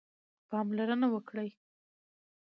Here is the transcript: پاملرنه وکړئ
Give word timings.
پاملرنه 0.49 1.07
وکړئ 1.13 1.49